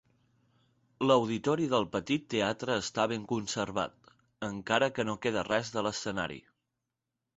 [1.07, 4.11] L"auditori del petit teatre està ben conservat,
[4.51, 6.41] encara que no queda res de l"escenari.